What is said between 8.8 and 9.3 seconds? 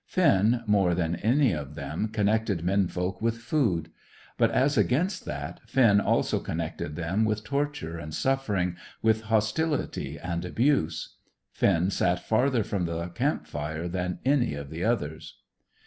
with